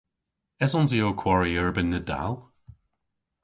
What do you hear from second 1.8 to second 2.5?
Nadal?